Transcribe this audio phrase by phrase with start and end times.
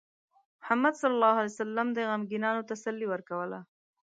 [0.61, 3.59] محمد صلى الله عليه وسلم د غمگینانو تسلي ورکوله.